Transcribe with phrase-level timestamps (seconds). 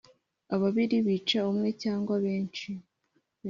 [0.55, 2.69] Ababiri bica umwe cyangwa bensi